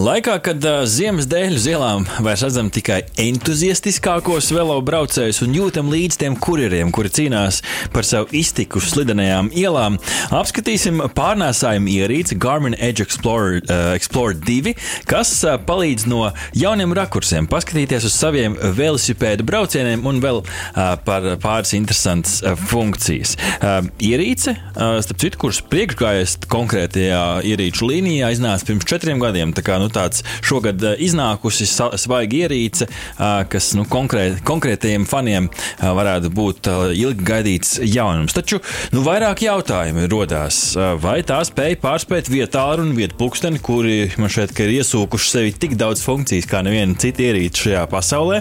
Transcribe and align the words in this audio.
Laikā, 0.00 0.38
kad 0.40 0.64
uh, 0.64 0.78
ziemas 0.88 1.26
dēļ 1.28 1.58
uz 1.58 1.64
ielām 1.68 2.06
vairs 2.24 2.40
redzam 2.46 2.70
tikai 2.72 3.02
entuziastiskākos 3.20 4.46
velobraucējus 4.56 5.42
un 5.44 5.52
jūtam 5.52 5.90
līdz 5.92 6.16
tiem 6.22 6.38
kurjeriem, 6.40 6.88
kuri 6.94 7.10
cīnās 7.12 7.58
par 7.92 8.06
savu 8.08 8.30
iztiku 8.38 8.80
uz 8.80 8.86
slidenajām 8.94 9.50
ielām, 9.52 9.98
apskatīsim 10.32 11.02
pārnēsājumu 11.12 11.92
ierīci 11.92 12.38
Garmin 12.40 12.78
Edge 12.78 13.04
Explorer, 13.04 13.58
uh, 13.60 13.90
Explorer 13.98 14.38
2, 14.40 14.72
kas 15.10 15.34
uh, 15.44 15.58
palīdz 15.68 16.06
no 16.08 16.30
jauniem 16.56 16.96
rakursiem 16.96 17.50
paskatīties 17.50 18.08
uz 18.08 18.16
saviem 18.16 18.56
velosipēdu 18.56 19.44
braucieniem 19.52 20.08
un 20.08 20.22
vēl 20.24 20.40
uh, 20.40 20.80
par 21.04 21.28
pāris 21.44 21.74
interesantas 21.76 22.38
uh, 22.40 22.56
funkcijas. 22.56 23.36
Uh, 23.58 23.82
ierīce, 24.00 24.56
uh, 24.56 24.96
starp 25.04 25.20
citu, 25.26 25.42
kuras 25.44 25.60
priekšgājas 25.68 26.38
konkrētajā 26.48 27.22
ierīču 27.52 27.92
līnijā, 27.92 28.32
iznāca 28.32 28.72
pirms 28.72 28.88
četriem 28.88 29.20
gadiem. 29.20 29.52
Tā 29.52 29.66
kā, 29.66 29.76
nu, 29.76 29.89
tāds 29.94 30.24
šogad 30.46 30.82
eh, 30.84 30.96
iznākusi 31.06 31.66
svaiga 31.68 32.44
ierīce, 32.44 32.86
eh, 32.86 33.26
kas 33.50 33.72
nu, 33.78 33.86
konkrēt, 33.90 34.40
konkrētajiem 34.46 35.06
faniem 35.08 35.48
eh, 35.50 35.84
varētu 35.96 36.32
būt 36.34 36.70
ilgi 36.96 37.26
gaidīts 37.26 37.78
jaunums. 37.84 38.34
Taču 38.36 38.60
nu, 38.94 39.04
vairāk 39.06 39.44
jautājumu 39.44 40.06
rodās. 40.10 40.60
Vai 41.00 41.20
tā 41.26 41.40
spēja 41.46 41.78
pārspēt 41.80 42.30
vietālu 42.30 42.84
un 42.86 42.94
vietu 42.96 43.16
pulksteni, 43.20 43.60
kuri 43.62 44.10
man 44.20 44.32
šeit 44.32 44.54
ir 44.60 44.72
iesūkuši 44.78 45.30
sevi 45.30 45.54
tik 45.56 45.76
daudz 45.80 46.02
funkcijas 46.04 46.48
kā 46.50 46.62
neviena 46.64 46.96
cita 47.00 47.24
ierīce 47.28 47.66
šajā 47.66 47.84
pasaulē, 47.90 48.40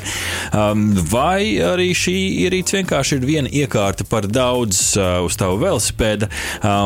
um, 0.55 0.85
vai 1.09 1.57
arī 1.63 1.89
šī 1.97 2.15
ierīce 2.45 2.79
vienkārši 2.79 3.19
ir 3.19 3.27
viena 3.27 3.51
iekārta 3.61 4.05
par 4.09 4.27
daudz 4.29 4.81
uz 4.99 5.37
tavu 5.39 5.59
velosipēda, 5.61 6.29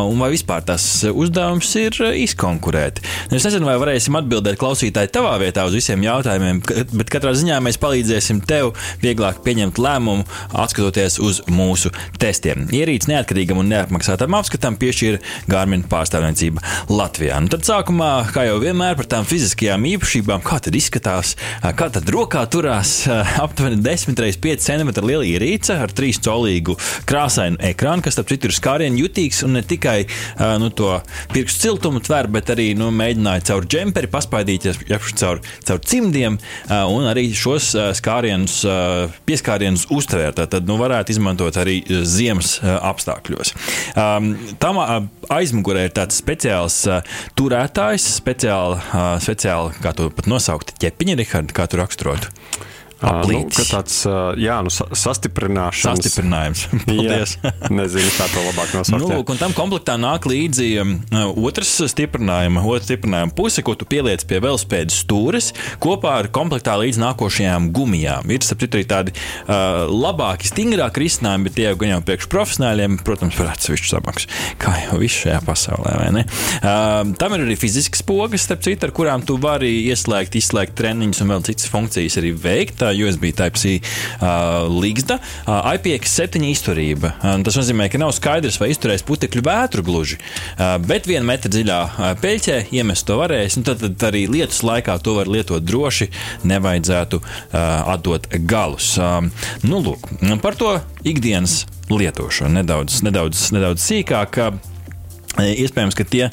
un 0.10 0.22
vai 0.22 0.32
vispār 0.34 0.64
tas 0.68 0.86
uzdevums 1.10 1.70
ir 1.80 1.98
izkonkurēt. 2.24 3.02
Nu, 3.32 3.38
es 3.38 3.46
nezinu, 3.48 3.68
vai 3.70 3.78
varēsim 3.82 4.18
atbildēt 4.20 4.53
atbildēt 4.54 4.62
klausītāji 4.62 5.12
tavā 5.14 5.38
vietā 5.42 5.66
uz 5.66 5.74
visiem 5.74 6.02
jautājumiem, 6.04 6.62
bet 6.94 7.10
katrā 7.10 7.34
ziņā 7.34 7.60
mēs 7.64 7.80
palīdzēsim 7.82 8.42
tev 8.46 8.74
vieglāk 9.02 9.42
pieņemt 9.44 9.80
lēmumu, 9.80 10.26
atskatoties 10.54 11.20
uz 11.20 11.42
mūsu 11.48 11.92
testiem. 12.20 12.68
Ierīces 12.72 13.10
neatkarīgam 13.10 13.60
un 13.60 13.70
neapmaksātam 13.72 14.34
apskatam 14.38 14.78
piešķīra 14.78 15.20
Gārmina 15.50 15.88
pārstāvniecība 15.90 16.62
Latvijā. 16.90 17.40
Un 17.42 17.50
tad 17.50 17.66
sākumā, 17.66 18.30
kā 18.34 18.46
jau 18.48 18.60
vienmēr, 18.62 18.96
par 18.98 19.10
tām 19.10 19.26
fiziskajām 19.28 19.86
īpašībām, 19.94 20.44
kā 20.46 20.60
tad 20.64 20.78
izskatās, 20.78 21.36
kā 21.62 21.90
tad 21.94 22.10
rokā 22.14 22.46
turās 22.52 23.04
aptuveni 23.46 23.82
10 23.84 24.24
x 24.30 24.40
5 24.44 24.68
cm 24.68 24.94
liela 25.04 25.28
ierīce 25.28 25.78
ar 25.86 25.94
3 25.94 26.22
colīgu 26.24 26.78
krāsainu 27.10 27.60
ekrānu, 27.74 28.06
kas, 28.06 28.18
starp 28.18 28.32
citu, 28.34 28.50
ir 28.50 28.58
skārienu 28.58 29.04
jutīgs 29.04 29.44
un 29.48 29.58
ne 29.58 29.64
tikai 29.66 30.00
nu, 30.62 30.70
to 30.74 30.96
pirkstu 31.34 31.70
siltumu 31.70 32.02
tver, 32.04 32.30
bet 32.32 32.52
arī 32.54 32.72
nu, 32.78 32.90
mēģināja 32.94 33.48
caur 33.50 33.68
džemperi 33.68 34.12
paspēt 34.12 34.43
paspēdīties 34.44 34.80
caur, 35.20 35.42
caur 35.66 35.80
cimdiem 35.88 36.38
un 36.70 37.08
arī 37.08 37.30
šos 37.36 37.74
skārienus, 37.98 38.62
pieskārienus 39.28 39.88
uztvērt. 39.94 40.44
Tad 40.52 40.68
nu, 40.68 40.78
varētu 40.82 41.16
izmantot 41.16 41.58
arī 41.58 41.82
ziemas 41.88 42.58
apstākļos. 42.64 43.54
Tam 44.60 44.82
aizmugurē 45.34 45.88
ir 45.88 45.96
tāds 45.96 46.20
speciāls 46.20 46.84
turētājs, 47.40 48.10
speciāli, 48.20 48.82
speciāli 49.24 49.82
kā 49.84 49.96
to 49.96 50.10
pat 50.14 50.30
nosaukt, 50.30 50.76
ķepiņa, 50.82 51.20
Rihards, 51.24 51.56
kā 51.56 51.68
tu 51.70 51.80
raksturotu. 51.82 52.34
Aplīts. 53.04 53.60
Nu, 53.60 53.66
tāds 53.68 53.98
jā, 54.40 54.58
nu, 54.64 54.72
sastiprināšanas. 54.72 56.04
Sastiprinājums. 56.04 56.66
Paldies. 56.88 57.36
jā, 57.38 57.52
nezinu, 57.74 58.12
kā 58.18 58.28
to 58.32 58.44
labāk 58.48 58.74
nosaukt. 58.78 59.04
Nu, 59.04 59.10
lūk, 59.12 59.34
un 59.34 59.42
tam 59.42 59.56
komplektā 59.58 59.98
nāk 60.02 60.28
līdzi 60.30 60.70
um, 60.82 60.96
otrs 61.44 61.76
stiprinājuma, 61.92 62.64
otrs 62.68 62.90
stiprinājuma 62.90 63.36
puse, 63.36 63.64
ko 63.66 63.76
tu 63.80 63.88
pieliec 63.90 64.24
pie 64.30 64.40
velospēdas 64.44 65.02
stūres 65.04 65.52
kopā 65.84 66.18
ar 66.22 66.30
komplektā 66.34 66.76
līdz 66.82 67.02
nākošajām 67.04 67.70
gumijām. 67.76 68.32
Ir 68.34 68.46
sapratu, 68.46 68.80
arī 68.80 68.88
tādi 68.90 69.16
uh, 69.16 69.86
labāki, 69.90 70.50
stingrāki 70.52 71.06
risinājumi, 71.06 71.50
bet 71.50 71.58
tie 71.60 71.68
jau 71.70 71.78
gan 71.84 71.96
jau 71.96 72.02
priekš 72.08 72.30
profesionāļiem, 72.32 73.00
protams, 73.06 73.38
par 73.40 73.54
atsevišķu 73.54 73.92
samaksu. 73.92 74.32
Kā 74.62 74.76
jau 74.86 75.00
viss 75.02 75.24
šajā 75.24 75.42
pasaulē, 75.48 75.96
vai 76.00 76.10
ne? 76.20 76.26
Uh, 76.62 77.14
tam 77.20 77.38
ir 77.38 77.46
arī 77.48 77.58
fiziskas 77.60 78.04
pogas, 78.06 78.46
starp 78.48 78.64
citu, 78.66 78.88
ar 78.88 78.96
kurām 78.96 79.26
tu 79.28 79.38
vari 79.42 79.72
ieslēgt, 79.90 80.38
izslēgt 80.40 80.78
treniņus 80.80 81.24
un 81.24 81.34
vēl 81.34 81.46
citas 81.50 81.72
funkcijas 81.72 82.20
arī 82.22 82.34
veikt. 82.46 82.84
USB 82.96 83.32
Type-C 83.36 83.78
uh, 83.80 84.68
līgsta. 84.72 85.20
Uh, 85.44 85.74
IPX7 85.74 86.48
izturība. 86.50 87.14
Uh, 87.20 87.38
tas 87.46 87.58
nozīmē, 87.60 87.90
ka 87.92 88.02
nav 88.02 88.14
skaidrs, 88.16 88.60
vai 88.62 88.72
izturēs 88.74 89.06
putekļu 89.08 89.44
vētru 89.46 89.86
gluži, 89.86 90.20
uh, 90.20 90.76
bet 90.84 91.10
viena 91.10 91.26
metra 91.28 91.52
dziļā 91.54 91.80
uh, 91.84 92.10
peļķē 92.24 92.60
iemest 92.76 93.08
to 93.10 93.20
varēs. 93.22 93.60
Tad, 93.64 93.84
tad 93.84 94.08
arī 94.12 94.26
lietus 94.32 94.64
laikā 94.66 94.98
to 95.04 95.18
var 95.20 95.32
lietot 95.32 95.64
droši, 95.66 96.10
nevajadzētu 96.50 97.22
uh, 97.22 97.60
atdot 97.96 98.30
galus. 98.50 98.96
Uh, 98.98 99.22
nu, 99.68 99.82
lūk, 99.84 100.10
par 100.44 100.60
to 100.60 100.78
ikdienas 101.08 101.64
lietošanu 101.92 102.62
nedaudz, 102.62 103.02
nedaudz, 103.06 103.50
nedaudz 103.56 103.90
sīkāk. 103.90 104.40
Iespējams, 105.42 105.96
ka 105.98 106.06
tie 106.06 106.28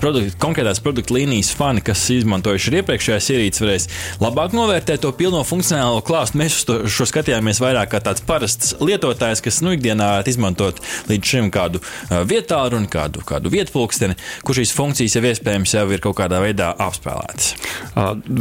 produkti, 0.00 0.34
konkrētās 0.40 0.82
produktu 0.84 1.16
līnijas 1.16 1.52
fani, 1.56 1.80
kas 1.84 2.02
izmantojuši 2.12 2.74
iepriekšējās 2.80 3.28
ierīces, 3.32 3.62
varēs 3.64 3.86
labāk 4.20 4.52
novērtēt 4.56 5.00
to 5.04 5.12
pilno 5.16 5.40
funkcionālo 5.48 6.02
klāstu. 6.04 6.40
Mēs 6.42 6.58
to, 6.68 6.76
šo 6.90 7.06
skatījāmies 7.08 7.62
vairāk 7.64 7.94
kā 7.94 8.02
tāds 8.04 8.24
parasts 8.26 8.74
lietotājs, 8.84 9.40
kas 9.44 9.62
nu, 9.64 9.72
ikdienā 9.78 10.10
izmantot 10.28 10.82
līdz 11.08 11.30
šim 11.30 11.48
kādu 11.54 11.80
vietālu 12.28 12.82
un 12.82 12.88
kādu, 12.90 13.24
kādu 13.24 13.52
vietpulksteni, 13.54 14.18
kur 14.44 14.58
šīs 14.58 14.74
funkcijas 14.76 15.16
jau 15.16 15.24
iespējams 15.30 15.76
jau 15.78 15.86
ir 15.94 16.04
kaut 16.04 16.18
kādā 16.20 16.42
veidā 16.44 16.74
apspēlētas. 16.84 17.54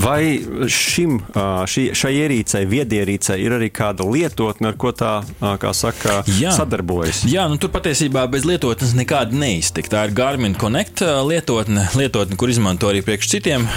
Vai 0.04 0.68
šim, 0.68 1.22
šī, 1.70 1.86
šai 1.96 2.14
ierīcei, 2.26 2.66
viedierīcei, 2.70 3.40
ir 3.46 3.56
arī 3.56 3.72
kāda 3.74 4.08
lietotne, 4.10 4.74
ar 4.74 4.80
ko 4.80 4.92
tā, 4.96 5.16
kā 5.40 5.74
saka, 5.78 6.22
Jā. 6.28 6.52
sadarbojas? 6.58 7.24
Jā, 7.30 7.48
nu 7.52 7.60
tur 7.62 7.72
patiesībā 7.74 8.26
bez 8.32 8.48
lietotnes 8.50 8.96
nekāda 8.98 9.38
neiztikt. 9.38 9.93
Tā 9.94 10.08
ir 10.08 10.14
Garmin 10.18 10.56
Connect 10.58 11.04
lietotne, 11.30 11.84
lietotne 11.94 12.34
kur 12.40 12.50
izmanto 12.50 12.88
arī 12.90 13.04
priekš 13.06 13.28
citiem 13.30 13.68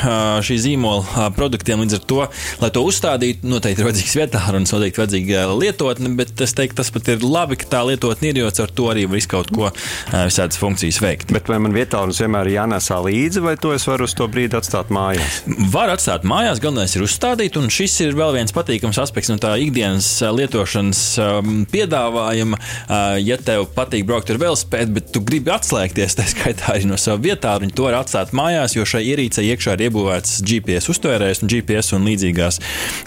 šī 0.46 0.54
zīmola 0.64 1.26
produktiem. 1.36 1.82
Līdz 1.84 1.96
ar 1.98 2.04
to, 2.08 2.20
lai 2.62 2.70
to 2.72 2.80
uzstādītu, 2.88 3.44
noteikti 3.44 3.82
ir 3.82 3.88
vajadzīgs 3.90 4.14
vietā 4.16 4.40
un 4.56 4.64
noteikti 4.64 5.02
vajadzīga 5.02 5.42
lietotne, 5.60 6.14
bet 6.16 6.40
es 6.40 6.56
teiktu, 6.56 6.78
tas 6.78 6.88
pat 6.94 7.10
ir 7.12 7.20
labi, 7.20 7.58
ka 7.60 7.68
tā 7.74 7.82
lietotne 7.84 8.30
ir, 8.30 8.40
jo 8.40 8.48
ar 8.48 8.72
to 8.78 8.86
arī 8.88 9.04
var 9.10 9.20
izkaut 9.20 9.52
ko 9.52 9.68
visādas 10.14 10.56
funkcijas 10.56 11.02
veikt. 11.04 11.34
Bet 11.36 11.50
vai 11.52 11.58
man 11.60 11.76
vietā 11.76 12.00
un 12.00 12.16
vienmēr 12.16 12.48
ir 12.48 12.56
jānesā 12.62 12.96
līdzi, 13.04 13.44
vai 13.44 13.52
to 13.60 13.74
es 13.76 13.84
varu 13.84 14.08
uz 14.08 14.16
to 14.16 14.24
brīdi 14.32 14.56
atstāt 14.56 14.88
mājās? 14.96 15.42
Var 15.76 15.92
atstāt 15.98 16.24
mājās, 16.24 16.64
galvenais 16.64 16.96
ir 16.96 17.04
uzstādīt, 17.04 17.60
un 17.60 17.68
šis 17.68 17.98
ir 18.06 18.16
vēl 18.16 18.38
viens 18.38 18.56
patīkams 18.56 19.02
aspekts 19.04 19.34
no 19.34 19.36
tā 19.42 19.52
ikdienas 19.60 20.08
lietošanas 20.24 21.04
piedāvājuma. 21.76 22.62
Ja 23.20 23.36
tev 23.36 23.68
patīk 23.76 24.08
braukt 24.08 24.32
ar 24.32 24.40
velospēdu, 24.46 24.96
bet 24.96 25.12
tu 25.12 25.20
gribi 25.20 25.52
atslēgties, 25.52 26.05
atslēgties, 26.06 26.16
tā 26.16 26.26
skaitā 26.30 26.74
arī 26.74 26.86
no 26.88 26.96
sava 26.98 27.20
vietā. 27.22 27.56
Viņi 27.60 27.74
to 27.76 27.86
var 27.86 27.98
atstāt 28.00 28.32
mājās, 28.36 28.76
jo 28.76 28.84
šai 28.86 29.02
ierīcei 29.10 29.46
iekšā 29.50 29.76
ir 29.76 29.86
iebūvēts 29.88 30.42
GPS 30.46 30.90
uztvērējs 30.92 31.42
un 31.42 31.50
GPS 31.50 31.94
un 31.96 32.06
līdzīgās, 32.06 32.60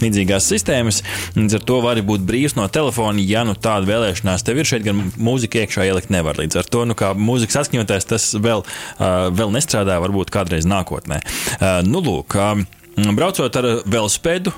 līdzīgās 0.03 0.49
sistēmas. 0.49 1.01
Līdz 1.37 1.59
ar 1.59 1.65
to 1.65 1.79
var 1.83 2.01
būt 2.01 2.25
brīvs 2.27 2.57
no 2.57 2.67
telefona, 2.67 3.21
ja 3.21 3.45
nu 3.47 3.55
tāda 3.55 3.87
vēlēšanās 3.89 4.45
tev 4.45 4.59
ir. 4.59 4.69
Šeit 4.69 4.85
gan 4.85 5.11
mūzika 5.17 5.63
iekšā 5.63 5.87
ielikt 5.89 6.11
nevar. 6.13 6.39
Līdz 6.39 6.61
ar 6.61 6.69
to, 6.69 6.85
nu, 6.89 6.97
kā 6.97 7.13
mūzikas 7.17 7.63
atskaņotājs, 7.63 8.09
tas 8.09 8.31
vēl, 8.39 8.65
uh, 8.65 9.29
vēl 9.35 9.55
nestrādā, 9.55 9.99
varbūt 10.03 10.33
kādreiz 10.33 10.67
nākotnē. 10.69 11.21
Uh, 11.59 11.79
nu, 11.87 12.03
lūk, 12.03 12.37
uh, 12.37 12.78
braucot 13.15 13.55
ar 13.59 13.67
velospēdu, 13.89 14.53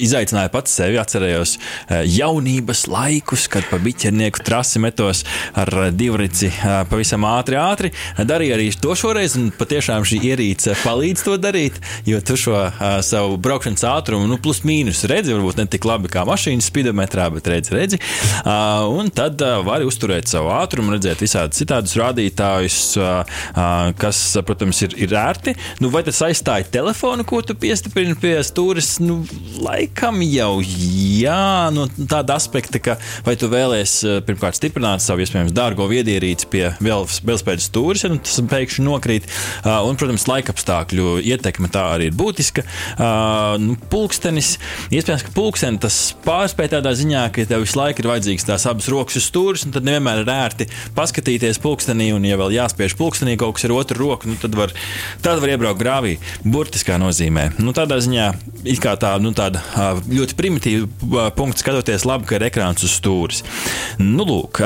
izaicināju 0.00 0.52
pats 0.52 0.76
sevi. 0.78 0.98
Atcerējos 1.00 1.56
e, 1.56 2.00
jaunības 2.10 2.84
laikus, 2.90 3.46
kad 3.50 3.66
pa 3.70 3.78
biķernieku 3.82 4.42
trasi 4.46 4.82
metos 4.82 5.22
ar 5.58 5.90
divrici 5.96 6.50
e, 6.50 6.74
pavisam 6.90 7.24
ātri, 7.28 7.58
ātri. 7.60 7.92
Darīju 8.18 8.56
arī 8.56 8.68
to 8.80 8.94
šoreiz, 8.98 9.36
un 9.40 9.50
patiešām 9.56 10.06
šī 10.06 10.20
ierīce 10.30 10.76
palīdz 10.84 11.24
to 11.26 11.36
darīt, 11.40 11.80
jo 12.08 12.20
tu 12.24 12.38
šo 12.40 12.56
e, 12.68 12.92
savu 13.06 13.38
braukšanas 13.42 13.86
ātrumu, 13.90 14.28
nu, 14.30 14.38
plus 14.42 14.62
mīnus 14.68 15.02
redzi, 15.10 15.34
varbūt 15.36 15.62
ne 15.62 15.68
tik 15.70 15.88
labi 15.88 16.10
kā 16.12 16.24
mašīnas 16.28 16.70
spidometrā, 16.70 17.28
bet 17.34 17.50
redzi, 17.50 17.74
redzi. 17.76 18.00
Un 18.44 19.10
tad 19.14 19.42
vari 19.66 19.86
uzturēt 19.88 20.30
savu 20.30 20.52
ātrumu, 20.54 20.94
redzēt 20.94 21.22
visādus 21.24 21.60
citādus 21.60 21.96
rādītājus, 21.98 22.78
kas, 24.00 24.22
protams, 24.46 24.82
ir, 24.86 24.96
ir 25.06 25.14
ērti. 25.16 25.54
Nu, 25.82 25.90
vai 25.92 26.02
tas 26.06 26.20
aizstāja 26.26 26.68
telefonu? 26.72 27.19
Jaunu, 27.20 27.28
ko 27.28 27.40
tu 27.42 27.54
piestiprini 27.54 28.14
pie 28.18 28.40
stūres, 28.44 28.98
nu, 29.00 29.24
laikam 29.60 30.20
jau 30.24 30.60
jā, 30.62 31.70
no 31.74 31.86
nu, 31.86 32.06
tāda 32.08 32.36
aspekta, 32.36 32.80
ka 32.80 32.96
vai 33.26 33.36
tu 33.36 33.48
vēlēsies 33.50 34.04
eh, 34.04 34.20
pirmkārt 34.24 34.56
stiprināt 34.56 35.02
savu 35.02 35.20
iespējams 35.24 35.52
dārgo 35.52 35.86
viedierīci 35.90 36.48
pie 36.50 36.64
velospēdas 36.80 37.68
stūres, 37.68 38.04
ja 38.04 38.10
nu, 38.12 38.20
tas 38.22 38.40
pēkšņi 38.40 38.84
nokrīt. 38.84 39.28
Uh, 39.60 39.82
un, 39.86 39.96
protams, 39.98 40.26
laikapstākļu 40.30 41.20
ietekme 41.26 41.70
tā 41.72 41.84
arī 41.94 42.10
ir 42.10 42.16
būtiska. 42.16 42.64
Uh, 42.96 43.56
nu, 43.60 43.76
pulkstenis, 43.92 44.54
iespējams, 44.92 45.26
ka 45.26 45.34
pulksteni 45.36 45.80
tas 45.82 45.98
pārspēj 46.24 46.72
tādā 46.76 46.94
ziņā, 46.96 47.26
ka 47.34 47.46
tev 47.50 47.64
visu 47.64 47.78
laiku 47.80 48.02
ir 48.02 48.10
vajadzīgs 48.10 48.48
tās 48.48 48.66
abas 48.70 48.88
rokas 48.92 49.20
uz 49.20 49.28
stūres, 49.28 49.66
un 49.66 49.74
tad 49.76 49.86
nevienmēr 49.88 50.22
ir 50.24 50.32
ērti 50.32 50.68
paskatīties 50.96 51.60
pulkstenī, 51.62 52.10
un, 52.16 52.26
ja 52.28 52.38
vēl 52.40 52.56
jāspiež 52.56 52.96
pulkstenī 52.98 53.36
kaut 53.40 53.58
kas 53.58 53.68
ar 53.68 53.76
otru 53.76 54.00
roku, 54.04 54.30
nu, 54.30 54.38
tad 54.40 54.56
var, 54.56 54.74
tad 55.24 55.42
var 55.42 55.54
iebraukt 55.54 55.82
grāvī. 55.82 56.16
Burtiskā 56.46 56.98
nozīmē. 57.10 57.50
Nu, 57.60 57.74
tādā 57.76 57.98
ziņā 58.02 58.30
tā, 59.00 59.12
nu, 59.22 59.32
tāda 59.36 59.62
ļoti 60.08 60.36
primitīva 60.38 61.28
punkta 61.36 61.64
skatoties, 61.64 62.06
labi, 62.08 62.28
ka 62.28 62.38
ir 62.38 62.46
ekrāns 62.48 62.84
uz 62.86 62.94
stūres. 62.96 63.42
Nu, 64.00 64.24
lūk, 64.28 64.60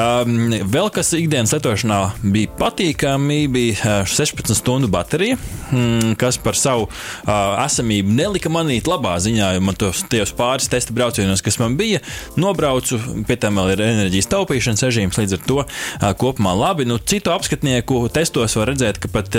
vēl 0.71 0.91
kas 0.95 1.15
ikdienas 1.17 1.55
lietošanā 1.57 2.01
bija 2.23 2.53
patīkami, 2.59 3.41
bija 3.53 4.01
16 4.09 4.55
stundu 4.59 4.91
baterija, 4.93 5.39
mm, 5.71 6.15
kas 6.21 6.39
par 6.43 6.59
savu 6.59 6.89
esamību 7.27 8.15
nelika 8.15 8.53
manīt 8.53 8.89
labā 8.91 9.17
ziņā, 9.23 9.55
jo 9.57 9.65
man 9.65 9.79
tos 9.81 10.05
pāris 10.39 10.71
testa 10.71 10.95
braucienos, 10.97 11.43
kas 11.45 11.59
man 11.63 11.79
bija, 11.79 12.03
nobraucu, 12.41 13.01
pie 13.29 13.39
tam 13.41 13.61
vēl 13.61 13.75
ir 13.75 13.85
enerģijas 13.89 14.31
taupīšanas 14.33 14.85
režīms, 14.89 15.21
līdz 15.21 15.39
ar 15.39 15.45
to 15.49 15.61
kopumā 16.21 16.55
labi. 16.59 16.89
Nu, 16.89 16.99
citu 16.99 17.33
apskatnieku 17.35 18.05
testos 18.15 18.57
var 18.59 18.73
redzēt, 18.73 19.01
ka 19.03 19.11
pat 19.13 19.31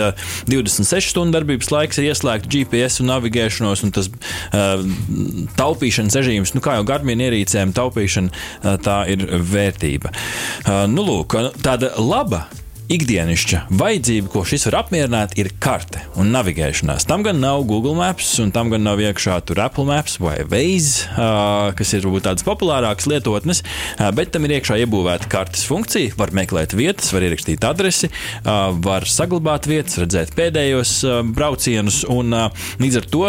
26 0.49 1.13
stundu 1.13 1.35
darbības 1.35 1.71
laiks 1.73 1.99
ir 1.99 2.09
ieslēgts 2.11 2.49
GPS 2.51 2.84
un 3.01 3.09
navigēšanos, 3.13 3.85
un 3.85 3.95
tas 3.95 4.09
uh, 4.11 4.83
taupīšanas 5.59 6.19
režīms, 6.19 6.55
nu, 6.55 6.63
kā 6.65 6.77
jau 6.79 6.85
Garmin 6.87 7.23
ierīcēm, 7.25 7.73
taupīšana 7.75 8.31
uh, 8.31 8.75
tā 8.81 9.01
ir 9.13 9.25
vērtība. 9.53 10.13
Uh, 10.13 10.85
nu, 10.91 11.05
lūk, 11.07 11.37
tāda 11.65 11.93
laba 12.01 12.45
ikdienišķa 12.91 13.61
vajadzība, 13.73 14.29
ko 14.33 14.43
šis 14.47 14.67
var 14.69 14.79
apmierināt, 14.83 15.33
ir 15.41 15.49
karte 15.63 16.03
un 16.19 16.29
navigēšanās. 16.35 17.07
Tam 17.09 17.23
gan 17.25 17.39
nav 17.41 17.63
Google 17.69 17.95
Maps, 17.97 18.35
un 18.43 18.51
tam 18.55 18.69
gan 18.73 18.85
nav 18.85 19.01
iekšā 19.01 19.39
tur 19.47 19.61
Apple 19.63 19.87
Maps 19.89 20.19
vai 20.21 20.37
Waze, 20.45 21.07
kas 21.77 21.93
ir 21.95 22.05
varbūt 22.05 22.27
tādas 22.27 22.45
populārākas 22.45 23.09
lietotnes, 23.09 23.63
bet 24.17 24.33
tam 24.35 24.45
ir 24.45 24.57
iekšā 24.59 24.77
iebūvēta 24.83 25.29
kartes 25.31 25.65
funkcija. 25.69 26.13
Var 26.19 26.33
meklēt 26.37 26.75
vietas, 26.77 27.09
var 27.15 27.25
ierakstīt 27.25 27.65
adresi, 27.65 28.11
var 28.45 29.07
saglabāt 29.09 29.69
vietas, 29.71 29.97
redzēt 30.03 30.35
pēdējos 30.37 30.97
braucienus, 31.33 32.03
un 32.11 32.35
līdz 32.83 33.01
ar 33.01 33.09
to 33.09 33.25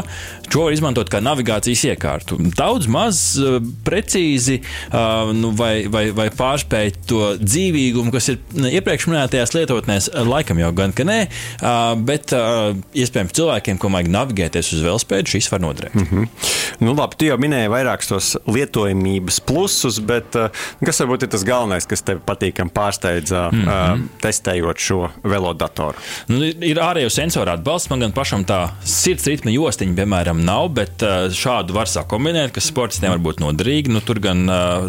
šo 0.46 0.66
var 0.68 0.76
izmantot 0.76 1.08
kā 1.10 1.18
navigācijas 1.24 1.82
iekārtu. 1.90 2.38
Daudz 2.56 2.86
maz 2.92 3.22
precīzi 3.86 4.60
nu, 5.36 5.50
vai, 5.58 5.86
vai, 5.90 6.06
vai 6.16 6.28
pārspēt 6.34 7.02
to 7.10 7.32
dzīvīgumu, 7.40 8.12
kas 8.14 8.30
ir 8.32 8.40
iepriekš 8.76 9.08
minētajā 9.10 9.45
mobilajās 9.46 9.54
lietotnēs 9.54 10.08
laikam 10.26 10.58
jau 10.60 10.72
gan, 10.74 10.92
ka 10.92 11.04
nē, 11.06 11.18
bet 12.06 12.32
iespējams 12.96 13.34
cilvēkiem, 13.36 13.78
ko 13.78 13.90
vajag 13.92 14.10
navigēties 14.10 14.72
uz 14.74 14.82
velospēdu, 14.84 15.30
šis 15.30 15.50
var 15.52 15.60
noderēt. 15.60 15.94
Mm 15.94 16.06
-hmm. 16.10 16.28
nu, 16.80 16.94
labi, 16.94 17.16
tu 17.16 17.26
jau 17.26 17.36
minēji 17.38 17.70
vairākus 17.70 18.08
tos 18.08 18.36
lietojamības 18.46 19.40
plusus, 19.46 20.00
bet 20.00 20.36
kas 20.84 21.00
varbūt 21.00 21.22
ir 21.22 21.28
tas 21.28 21.44
galvenais, 21.44 21.86
kas 21.86 22.02
tev 22.02 22.20
patīkam 22.26 22.70
pārsteidza 22.70 23.50
mm 23.52 23.64
-hmm. 23.64 24.08
testējot 24.20 24.78
šo 24.78 25.10
velodatoru? 25.22 25.96
Nu, 26.28 26.42
ir 26.44 26.76
ārējo 26.76 27.10
sensoru 27.10 27.50
atbalsts, 27.50 27.90
man 27.90 28.00
gan 28.00 28.12
pašam 28.12 28.44
tā 28.44 28.70
sirds 28.84 29.26
ritma 29.26 29.50
jostiņa, 29.50 29.94
piemēram, 29.94 30.44
nav, 30.44 30.68
bet 30.68 31.02
šādu 31.32 31.72
var 31.72 31.86
sakombinēt, 31.86 32.52
kas 32.52 32.66
sportistiem 32.66 33.10
var 33.10 33.18
būt 33.18 33.40
noderīgi. 33.40 33.90
Nu, 33.90 34.00
tur 34.00 34.18
gan 34.18 34.46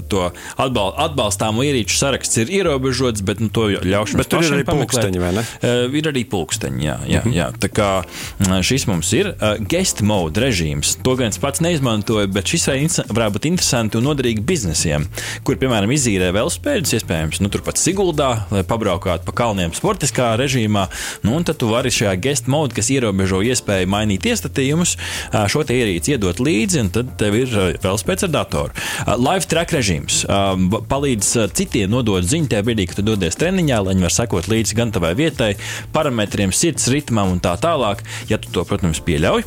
to 0.09 0.31
atbal 0.57 0.93
atbalstāmo 0.97 1.63
ierīču 1.63 1.97
saraksts 1.97 2.37
ir 2.37 2.49
ierobežots, 2.49 3.21
bet 3.21 3.39
nu, 3.39 3.49
to 3.49 3.67
ļaušu. 3.69 4.17
Bet 4.17 4.29
tur 4.31 4.46
ir 4.47 4.55
arī 4.57 4.65
pulksteņi, 4.67 5.21
vai 5.21 5.31
ne? 5.37 5.43
Uh, 5.61 5.95
ir 5.97 6.09
arī 6.11 6.23
pulksteņi, 6.29 6.83
jā. 6.85 6.97
jā, 7.07 7.21
uh 7.21 7.27
-huh. 7.27 7.35
jā. 7.35 7.47
Tā 7.63 7.69
kā 7.71 7.89
mm, 8.03 8.61
šis 8.63 8.87
mums 8.89 9.11
ir 9.13 9.31
uh, 9.33 9.55
guest 9.59 10.01
mode 10.01 10.41
režīms. 10.41 10.97
To 11.03 11.15
gan 11.19 11.33
es 11.33 11.39
pats 11.41 11.61
neizmantoju, 11.63 12.27
bet 12.27 12.47
šis 12.47 12.67
varētu 13.07 13.37
būt 13.37 13.47
interesanti 13.49 13.97
un 13.97 14.07
noderīgi 14.07 14.41
biznesiem, 14.41 15.07
kur, 15.43 15.57
piemēram, 15.57 15.91
izīrē 15.91 16.31
velospēdus, 16.35 16.93
iespējams, 16.99 17.41
nu, 17.41 17.49
turpat 17.49 17.77
Siguldā, 17.77 18.47
lai 18.51 18.63
pabraukātu 18.63 19.25
pa 19.25 19.31
kalniem 19.31 19.73
sportiskā 19.73 20.35
režīmā. 20.39 20.87
Nu, 21.23 21.35
un 21.37 21.43
tad 21.43 21.57
tu 21.57 21.69
vari 21.71 21.89
šajā 21.89 22.15
guest 22.21 22.47
mode, 22.47 22.75
kas 22.75 22.89
ierobežo 22.89 23.41
iespēju 23.41 23.87
mainīt 23.87 24.25
iestatījumus, 24.25 24.97
uh, 25.33 25.47
šo 25.47 25.63
ierīci 25.67 26.15
iedot 26.15 26.39
līdzi, 26.39 26.81
un 26.81 26.89
tad 26.89 27.15
tev 27.19 27.35
ir 27.35 27.51
uh, 27.51 27.73
velospēds 27.83 28.27
ar 28.27 28.29
datoru. 28.29 28.71
Live 29.17 29.47
track 29.49 29.73
režīms 29.73 30.25
palīdz 30.89 31.29
citiem 31.57 31.91
nodot 31.91 32.25
ziņu 32.25 32.49
tajā 32.51 32.65
brīdī, 32.65 32.87
kad 32.89 32.99
tu 32.99 33.05
dodies 33.07 33.37
treniņā, 33.39 33.79
lai 33.83 33.95
viņi 33.95 34.05
var 34.05 34.13
sekot 34.13 34.36
sekot 34.37 34.51
līdzi 34.51 34.77
gan 34.77 34.91
tavai 34.93 35.13
vietai, 35.17 35.55
parametriem, 35.93 36.51
sirds 36.53 36.87
ritmam 36.91 37.31
un 37.33 37.39
tā 37.41 37.55
tālāk, 37.57 38.03
ja 38.29 38.37
tu 38.37 38.51
to, 38.53 38.63
protams, 38.67 39.01
pieļauj. 39.01 39.43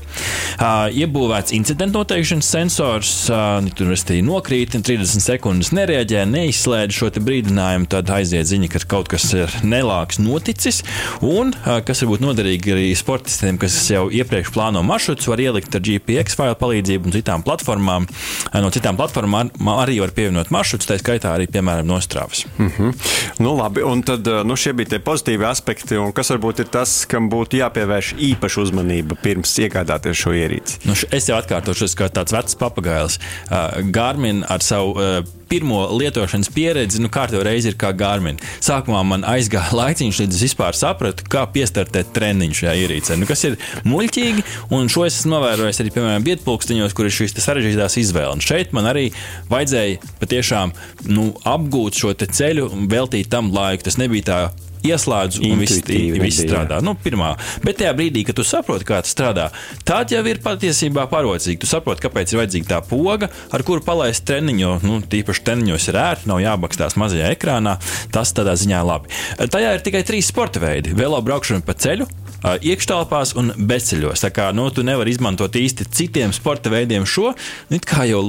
Iebūvēts 0.60 1.54
incidentu 1.54 2.00
noteikšanas 2.00 2.50
sensors, 2.50 3.12
uh, 3.30 3.60
tur 3.76 3.92
arī 3.94 4.20
nokrīt, 4.24 4.74
30 4.74 5.22
sekundes 5.22 5.72
nereaģē, 5.76 6.24
neizslēdz 6.26 6.96
šo 6.96 7.10
brīdinājumu, 7.20 7.88
tad 7.90 8.10
aiziet 8.10 8.48
ziņa, 8.48 8.70
ka 8.72 8.82
kaut 8.90 9.10
kas 9.12 9.28
ir 9.36 9.52
nelāks 9.62 10.20
noticis. 10.22 10.82
Un, 11.20 11.52
kas 11.86 12.02
var 12.02 12.12
būt 12.14 12.24
noderīgi 12.24 12.74
arī 12.74 12.88
sportistiem, 12.96 13.58
kas 13.60 13.76
jau 13.90 14.08
iepriekš 14.10 14.52
plāno 14.54 14.82
maršrutus, 14.86 15.28
var 15.30 15.42
ielikt 15.42 15.74
ar 15.76 15.84
GPX 15.84 16.38
failu 16.38 16.56
palīdzību 16.60 17.10
un 17.10 17.16
citām 17.16 17.44
platformām. 17.46 18.08
No 18.56 18.72
citām 18.72 18.98
platformām 18.98 19.52
arī 19.76 20.00
var 20.02 20.14
pievienot 20.16 20.52
maršrutus, 20.54 20.88
tā 20.88 20.98
skaitā 21.02 21.34
arī, 21.36 21.48
piemēram, 21.50 21.88
nostrāvas. 21.90 22.46
Mm 22.56 22.70
-hmm. 22.70 23.12
nu, 23.44 23.54
labi, 23.58 23.84
un 23.84 24.02
tad 24.06 24.26
nu, 24.44 24.56
šie 24.56 24.72
bija 24.80 24.94
tie 24.94 25.02
pozitīvi 25.04 25.46
aspekti, 25.48 25.98
un 26.00 26.14
kas 26.16 26.32
varbūt 26.32 26.64
ir 26.64 26.70
tas, 26.72 27.00
kam 27.10 27.28
būtu 27.32 27.60
jāpievērš 27.60 28.14
īpaša 28.30 28.64
uzmanība 28.64 29.18
pirms 29.20 29.52
iegādāties 29.62 30.24
šo 30.24 30.32
ierīci? 30.36 30.80
Nu, 30.88 30.96
es 31.12 31.28
jau 31.28 31.36
atkārtošu, 31.40 31.92
kā 31.98 32.08
tāds 32.12 32.34
vecs 32.34 32.56
papagailis. 32.60 33.20
Uh, 33.50 33.80
Garmin 33.92 34.42
ar 34.48 34.64
savu 34.64 34.96
uh, 34.96 35.20
pirmo 35.50 35.82
lietošanas 35.98 36.48
pieredzi, 36.54 37.00
nu, 37.02 37.10
kārtībā 37.10 37.42
reizi 37.42 37.72
ir 37.72 37.76
kā 37.78 37.90
Garmin. 37.98 38.38
Sākumā 38.62 39.00
man 39.06 39.26
aizgāja 39.26 39.74
laiciņš, 39.74 40.20
līdz 40.22 40.38
es 40.38 40.44
vispār 40.46 40.78
sapratu, 40.78 41.26
kā 41.30 41.42
piestartēt 41.50 42.12
treniņu 42.14 42.60
šajā 42.60 42.76
ierīcē. 42.84 43.18
Nu, 43.18 43.26
kas 43.28 43.42
ir 43.48 43.58
muļķīgi, 43.88 44.46
un 44.76 44.86
šo 44.92 45.08
es 45.08 45.18
esmu 45.18 45.34
novērojis 45.34 45.82
arī, 45.82 45.94
piemēram, 45.96 46.26
vietpulksteņos, 46.28 46.94
kur 46.94 47.10
ir 47.10 47.16
šīs 47.18 47.34
sarežģītās 47.42 47.98
izvēles. 48.04 48.46
Šeit 48.46 48.74
man 48.76 48.86
arī 48.92 49.08
vajadzēja 49.50 50.14
patiešām 50.22 50.74
nu, 51.10 51.32
apgūt 51.42 51.98
šo 51.98 52.14
ceļu 52.20 52.70
un 52.70 52.90
veltīt 52.90 53.32
tam 53.32 53.50
laiku. 53.54 53.88
Tas 53.90 53.98
nebija 53.98 54.30
tā 54.30 54.40
ieslēdzu 54.86 55.42
un 55.46 55.60
viss, 55.60 55.80
viss 55.86 56.42
strādā. 56.44 56.80
Nu, 56.84 56.94
pirmā. 56.98 57.34
Bet 57.64 57.80
tajā 57.80 57.92
brīdī, 57.98 58.24
kad 58.28 58.38
tu 58.38 58.44
saproti, 58.46 58.86
kā 58.88 59.00
tas 59.04 59.12
strādā, 59.14 59.48
tad 59.88 60.12
jau 60.14 60.22
ir 60.28 60.40
patiesībā 60.44 61.06
parocīgi. 61.10 61.60
Tu 61.62 61.70
saproti, 61.70 62.04
kāpēc 62.06 62.32
ir 62.32 62.42
vajadzīga 62.42 62.70
tā 62.74 62.80
poga, 62.86 63.30
ar 63.52 63.64
kuru 63.66 63.84
palaist 63.86 64.24
treniņu. 64.28 64.72
Nu, 64.86 65.00
tīpaši 65.02 65.44
treniņos 65.48 65.90
ir 65.90 66.00
ērti, 66.00 66.30
nav 66.30 66.42
jābakstās 66.44 66.96
mazajā 67.00 67.32
ekrānā. 67.34 67.76
Tas 68.14 68.34
tādā 68.36 68.56
ziņā 68.60 68.80
labi. 68.86 69.12
Tajā 69.50 69.76
ir 69.76 69.84
tikai 69.86 70.04
trīs 70.06 70.30
sporta 70.30 70.62
veidi- 70.62 70.94
velo 71.00 71.20
braukšana 71.24 71.64
pa 71.66 71.74
ceļu, 71.74 72.06
iekštelpās 72.40 73.34
un 73.36 73.52
bezceļos. 73.56 74.22
Tā 74.24 74.30
kā 74.32 74.52
nu, 74.54 74.70
tu 74.70 74.82
nevari 74.86 75.10
izmantot 75.10 75.52
īsti 75.52 75.86
citiem 75.90 76.32
sporta 76.32 76.70
veidiem 76.70 77.04
šo, 77.04 77.34
nu, 77.68 77.78
kā 77.78 78.06
jau 78.08 78.22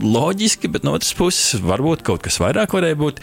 loģiski, 0.00 0.68
bet 0.68 0.84
no 0.84 0.92
otras 0.92 1.12
puses 1.16 1.60
varbūt 1.60 2.02
kaut 2.02 2.22
kas 2.22 2.38
vairāk 2.38 2.68
varēja 2.72 2.96
būt. 3.00 3.20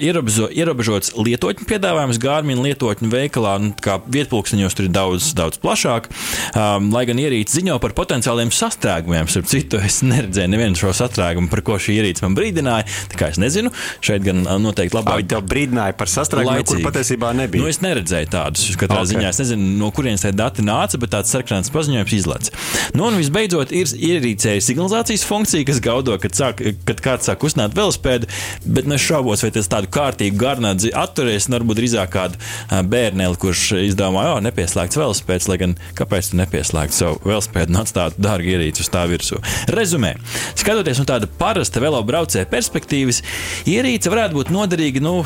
Ierobežo, 0.00 0.48
ierobežots 0.50 1.14
lietotņu 1.14 1.66
piedāvājums 1.68 2.07
Gārmina 2.16 2.64
lietotņu 2.64 3.10
veikalā, 3.12 3.58
nu, 3.60 3.74
kā 3.76 3.98
vietpulksteņos 4.08 4.76
tur 4.78 4.88
ir 4.88 4.94
daudz, 4.94 5.28
daudz 5.36 5.60
plašāk. 5.60 6.08
Um, 6.56 6.88
lai 6.94 7.04
gan 7.08 7.20
ierīce 7.20 7.58
ziņo 7.58 7.76
par 7.82 7.92
potenciāliem 7.98 8.48
sastrēgumiem, 8.54 9.28
starp 9.28 9.50
citu, 9.50 9.82
es 9.84 10.00
neredzēju 10.06 10.48
nevienu 10.54 10.80
šo 10.80 10.94
sastrēgumu, 10.96 11.50
par 11.52 11.60
ko 11.66 11.76
šī 11.76 11.98
ierīce 12.00 12.24
man 12.24 12.38
brīdināja. 12.38 12.88
Tā 13.12 13.20
kā 13.20 13.28
es 13.34 13.40
nezinu, 13.42 13.74
šeit 14.00 14.24
gan 14.24 14.46
noteikti 14.64 14.96
labāk. 14.96 15.20
Viņa 15.20 15.42
brīdināja 15.52 15.98
par 16.00 16.12
sastrēgumiem, 16.12 16.64
kur 16.68 16.82
patiesībā 16.88 17.34
nebija. 17.36 17.66
Nu, 17.66 17.68
es 17.68 17.82
neredzēju 17.84 18.32
tādus. 18.32 18.64
Katrā 18.78 19.02
okay. 19.02 19.12
ziņā 19.12 19.28
es 19.34 19.42
nezinu, 19.42 19.68
no 19.82 19.92
kurienes 19.94 20.24
tie 20.24 20.32
dati 20.32 20.64
nāca, 20.64 21.00
bet 21.02 21.12
tāds 21.12 21.32
sarkans 21.34 21.72
paziņojums 21.74 22.16
izlaiž. 22.16 22.52
Nu, 22.96 23.08
un 23.08 23.18
visbeidzot, 23.20 23.72
ir 23.74 23.90
ierīcēja 24.08 24.62
signalizācijas 24.64 25.26
funkcija, 25.28 25.66
kas 25.68 25.82
gaudo, 25.84 26.14
kad, 26.22 26.36
sāk, 26.38 26.62
kad 26.88 27.02
kāds 27.04 27.28
sāk 27.28 27.40
kustināt 27.42 27.74
velospēdu, 27.76 28.28
bet 28.64 28.88
es 28.94 29.04
šaubos, 29.04 29.42
vai 29.44 29.50
tas 29.54 29.70
tādu 29.70 29.90
kārtīgu 29.92 30.38
garnādzi 30.38 30.92
atturēs. 30.94 31.48
Nu, 31.48 31.58
varbūt 31.58 31.80
drīzāk 31.80 31.97
kādu 32.06 32.38
bērneli, 32.70 33.38
kurš 33.40 33.64
izdomā, 33.88 34.28
jo 34.28 34.38
nepieslēgts 34.46 34.98
velospēds, 35.00 35.48
lai 35.50 35.58
gan 35.60 35.74
kāpēc 35.98 36.30
tu 36.30 36.38
nepieslēgtu 36.40 36.94
savu 36.94 37.20
velospēdu 37.26 37.74
un 37.74 37.80
atstātu 37.82 38.22
dārgu 38.22 38.54
ierīci 38.54 38.84
uz 38.84 38.92
tā 38.94 39.04
virsū. 39.10 39.40
Rezumē, 39.74 40.14
skatoties 40.58 41.00
no 41.02 41.06
tāda 41.08 41.28
parasta 41.40 41.82
velobraucēja 41.82 42.48
perspektīvas, 42.50 43.22
ierīce 43.68 44.12
varētu 44.12 44.38
būt 44.38 44.52
noderīga, 44.54 45.02
nu, 45.04 45.16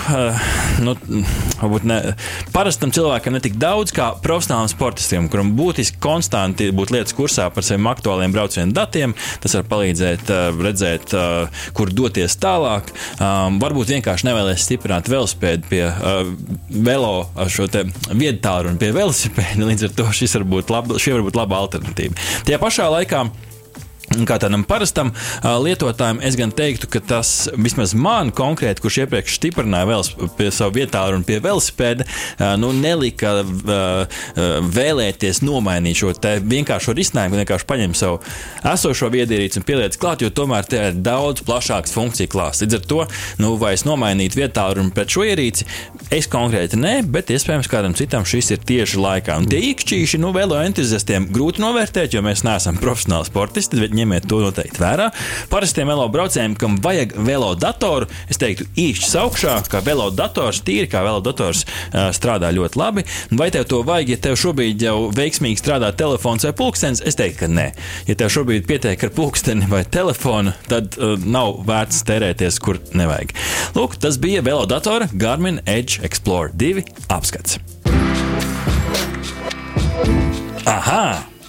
nu 0.85 0.97
varbūt 1.61 1.87
ne 1.89 1.99
parastam 2.55 2.93
cilvēkam 2.95 3.37
ne 3.37 3.43
tik 3.45 3.59
daudz 3.61 3.95
kā 3.95 4.13
profesionālam 4.23 4.71
sportistam, 4.71 5.29
kuram 5.33 5.53
būtiski 5.59 6.01
konstanti 6.03 6.71
būt 6.75 6.93
lietas 6.95 7.17
kursā 7.17 7.49
par 7.55 7.67
saviem 7.67 7.89
aktuāliem 7.91 8.35
braucienu 8.35 8.75
datiem. 8.77 9.15
Tas 9.43 9.57
var 9.59 9.67
palīdzēt 9.71 10.31
redzēt, 10.63 11.15
kur 11.77 11.93
doties 11.93 12.37
tālāk. 12.43 12.93
Varbūt 13.19 13.95
vienkārši 13.97 14.29
nevēlies 14.29 14.67
stiprināt 14.67 15.11
velospēdu 15.13 15.69
pie 15.71 15.83
velo 16.69 17.27
ar 17.37 17.51
šo 17.53 17.67
vietālu 18.17 18.73
un 18.73 18.79
pie 18.81 18.93
velosipēda. 18.95 19.67
Līdz 19.71 19.89
ar 19.89 19.97
to 19.99 20.11
šis 20.15 20.37
var 20.39 20.47
būt 20.57 20.73
laba, 20.73 21.01
šī 21.01 21.17
var 21.17 21.27
būt 21.29 21.39
laba 21.39 21.63
alternatīva. 21.65 22.17
Tajā 22.47 22.61
pašā 22.63 22.89
laikā 22.97 23.27
Kā 24.13 24.37
tādam 24.43 24.65
parastam 24.69 25.13
uh, 25.13 25.55
lietotājam, 25.63 26.21
es 26.25 26.37
gan 26.39 26.53
teiktu, 26.55 26.89
ka 26.93 27.01
tas 27.13 27.49
vismaz 27.57 27.95
man 27.97 28.33
konkrēti, 28.35 28.83
kurš 28.85 29.03
iepriekš 29.05 29.39
stiprināja 29.39 29.89
vēl 29.89 30.05
pie 30.37 30.51
savu 30.55 30.77
vietālu 30.77 31.17
un 31.19 31.25
pie 31.27 31.39
velosipēda, 31.43 32.07
uh, 32.07 32.45
nu, 32.61 32.73
nelika 32.77 33.35
uh, 33.43 34.21
vēlēties 34.73 35.43
nomainīt 35.47 36.03
šo 36.03 36.13
vienkāršo 36.23 36.95
risinājumu, 36.97 37.41
vienkārši 37.41 37.69
paņemt 37.69 37.99
savu 37.99 38.21
esošo 38.73 39.09
viedierīci 39.13 39.61
un 39.61 39.67
pieliec 39.69 39.97
klāt, 40.01 40.25
jo 40.25 40.31
tomēr 40.35 40.69
te 40.69 40.81
ir 40.91 40.99
daudz 40.99 41.45
plašāks 41.47 41.95
funkciju 41.97 42.31
klāsts. 42.33 42.65
Līdz 42.65 42.79
ar 42.79 42.87
to, 42.93 43.01
nu, 43.43 43.55
vai 43.61 43.75
es 43.77 43.87
nomainītu 43.89 44.43
vietālu 44.43 44.85
un 44.85 44.93
pret 44.95 45.13
šo 45.13 45.25
ierīci, 45.27 45.67
es 46.15 46.29
konkrēti 46.33 46.81
nē, 46.81 46.95
bet 47.13 47.33
iespējams 47.33 47.71
kādam 47.73 47.97
citam 47.99 48.27
šis 48.29 48.53
ir 48.55 48.63
tieši 48.69 49.01
laikā. 49.03 49.39
Un 49.41 49.49
tie 49.51 49.63
īkšķīši, 49.73 50.21
nu, 50.23 50.33
velo 50.37 50.61
entuziastiem 50.63 51.29
grūti 51.33 51.63
novērtēt, 51.65 52.17
jo 52.17 52.25
mēs 52.25 52.45
neesam 52.47 52.79
profesionāli 52.81 53.31
sportisti 53.31 53.81
ņemiet 54.03 54.29
to 54.31 54.43
noteikti 54.43 54.83
vērā. 54.83 55.09
Parastiem 55.53 55.91
velo 55.91 56.09
braucējiem, 56.13 56.57
kam 56.59 56.77
vajag 56.83 57.15
velo 57.27 57.53
datoru, 57.59 58.09
es 58.31 58.41
teiktu, 58.41 58.67
īšķis 58.79 59.17
augšā, 59.23 59.57
kā 59.73 59.83
velo 59.87 60.11
dators, 60.15 60.63
tīri 60.67 60.91
kā 60.91 61.03
velo 61.07 61.23
dators 61.25 61.65
strādā 62.17 62.53
ļoti 62.55 62.81
labi. 62.81 63.07
Vai 63.39 63.51
tev 63.55 63.67
to 63.71 63.83
vajag, 63.87 64.15
ja 64.15 64.21
tev 64.29 64.39
šobrīd 64.41 64.85
jau 64.87 64.97
veiksmīgi 65.15 65.61
strādā 65.61 65.93
telefons 65.97 66.47
vai 66.49 66.55
pulkstenis? 66.59 67.03
Es 67.07 67.19
teiktu, 67.19 67.45
ka 67.45 67.51
nē. 67.53 67.69
Ja 68.11 68.19
tev 68.19 68.33
šobrīd 68.35 68.67
pietiek 68.69 69.07
ar 69.07 69.15
pulksteni 69.15 69.69
vai 69.71 69.85
telefonu, 69.85 70.55
tad 70.71 70.99
uh, 70.99 71.17
nav 71.23 71.63
vērts 71.69 72.05
tērēties, 72.09 72.61
kur 72.63 72.81
nevajag. 72.97 73.35
Lūk, 73.79 73.99
tas 74.03 74.19
bija 74.23 74.45
velo 74.45 74.67
datora 74.71 75.11
Garmin 75.13 75.63
Edge 75.67 76.03
Explorer 76.07 76.53
2 76.59 76.87
apskats. 77.13 77.61
Aha! 80.67 81.32